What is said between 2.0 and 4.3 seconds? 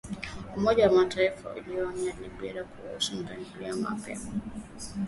Libya kuhusu mapigano mapya.